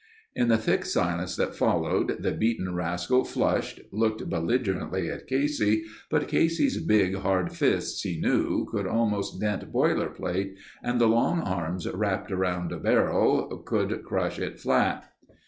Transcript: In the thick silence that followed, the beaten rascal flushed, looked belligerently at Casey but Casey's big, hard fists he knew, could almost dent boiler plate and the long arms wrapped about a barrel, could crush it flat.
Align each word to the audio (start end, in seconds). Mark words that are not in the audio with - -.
In 0.35 0.47
the 0.47 0.57
thick 0.57 0.83
silence 0.85 1.35
that 1.35 1.53
followed, 1.53 2.23
the 2.23 2.31
beaten 2.31 2.73
rascal 2.73 3.23
flushed, 3.23 3.81
looked 3.91 4.27
belligerently 4.27 5.11
at 5.11 5.27
Casey 5.27 5.83
but 6.09 6.27
Casey's 6.27 6.81
big, 6.83 7.13
hard 7.17 7.51
fists 7.51 8.01
he 8.01 8.19
knew, 8.19 8.65
could 8.65 8.87
almost 8.87 9.39
dent 9.39 9.71
boiler 9.71 10.09
plate 10.09 10.55
and 10.81 10.99
the 10.99 11.05
long 11.07 11.41
arms 11.41 11.87
wrapped 11.87 12.31
about 12.31 12.71
a 12.71 12.77
barrel, 12.77 13.45
could 13.63 14.03
crush 14.03 14.39
it 14.39 14.59
flat. 14.59 15.07